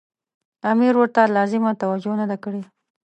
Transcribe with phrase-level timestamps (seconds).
[0.71, 2.61] امیر ورته لازمه توجه نه ده کړې.